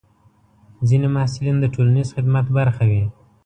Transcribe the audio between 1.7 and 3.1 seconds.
ټولنیز خدمت برخه وي.